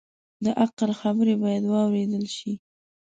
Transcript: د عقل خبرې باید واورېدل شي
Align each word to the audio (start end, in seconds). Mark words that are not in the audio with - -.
د 0.43 0.45
عقل 0.63 0.89
خبرې 1.01 1.33
باید 1.43 1.63
واورېدل 1.71 2.25
شي 2.37 2.51